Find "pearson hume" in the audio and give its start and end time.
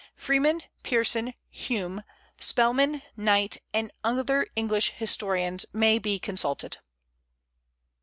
0.81-2.01